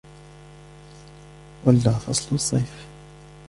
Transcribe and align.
ولى 1.65 1.79
فصل 2.07 2.35
الصيف. 2.35 2.87